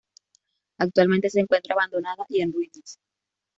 [0.79, 2.97] Actualmente se encuentra abandonada y en ruinas.